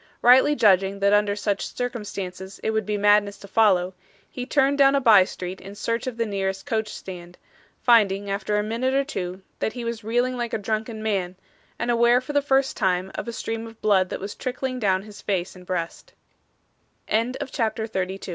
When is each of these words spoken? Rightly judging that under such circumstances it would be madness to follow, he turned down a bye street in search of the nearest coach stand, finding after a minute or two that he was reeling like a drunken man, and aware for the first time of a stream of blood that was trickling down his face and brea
Rightly 0.23 0.55
judging 0.55 0.99
that 1.01 1.13
under 1.13 1.35
such 1.35 1.67
circumstances 1.75 2.59
it 2.63 2.71
would 2.71 2.87
be 2.87 2.97
madness 2.97 3.37
to 3.37 3.47
follow, 3.47 3.93
he 4.31 4.47
turned 4.47 4.79
down 4.79 4.95
a 4.95 4.99
bye 4.99 5.25
street 5.25 5.61
in 5.61 5.75
search 5.75 6.07
of 6.07 6.17
the 6.17 6.25
nearest 6.25 6.65
coach 6.65 6.87
stand, 6.89 7.37
finding 7.83 8.27
after 8.27 8.57
a 8.57 8.63
minute 8.63 8.95
or 8.95 9.03
two 9.03 9.43
that 9.59 9.73
he 9.73 9.85
was 9.85 10.03
reeling 10.03 10.35
like 10.35 10.53
a 10.53 10.57
drunken 10.57 11.03
man, 11.03 11.35
and 11.77 11.91
aware 11.91 12.19
for 12.19 12.33
the 12.33 12.41
first 12.41 12.75
time 12.75 13.11
of 13.13 13.27
a 13.27 13.31
stream 13.31 13.67
of 13.67 13.79
blood 13.79 14.09
that 14.09 14.19
was 14.19 14.33
trickling 14.33 14.79
down 14.79 15.03
his 15.03 15.21
face 15.21 15.55
and 15.55 15.67
brea 15.67 15.87